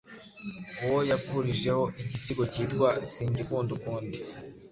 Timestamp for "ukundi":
3.77-4.17